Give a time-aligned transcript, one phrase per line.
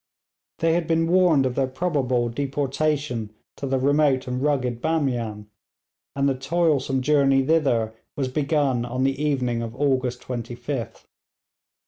[0.57, 5.45] They had been warned of their probable deportation to the remote and rugged Bamian;
[6.15, 11.05] and the toilsome journey thither was begun on the evening of August 25th.